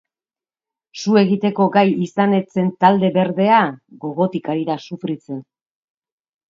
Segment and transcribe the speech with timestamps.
[1.01, 3.63] Su egiteko gai izan ez zen talde berdea
[4.07, 5.49] gogotik ari da sufritzen.